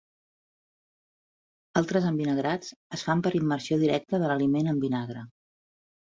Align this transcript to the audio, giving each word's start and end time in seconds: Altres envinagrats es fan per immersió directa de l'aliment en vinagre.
Altres 1.81 2.07
envinagrats 2.11 2.71
es 2.97 3.03
fan 3.09 3.21
per 3.27 3.31
immersió 3.39 3.77
directa 3.83 4.21
de 4.23 4.31
l'aliment 4.31 4.71
en 4.73 4.81
vinagre. 4.87 5.23